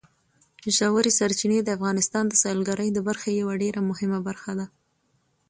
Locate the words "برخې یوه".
3.07-3.53